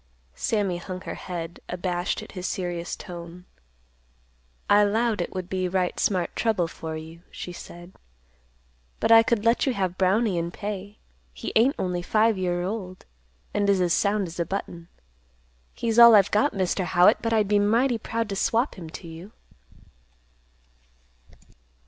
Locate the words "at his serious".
2.23-2.95